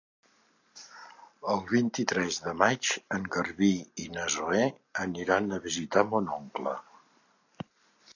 [1.55, 3.69] El vint-i-tres de maig en Garbí
[4.05, 4.63] i na Zoè
[5.05, 6.75] aniran a visitar mon oncle.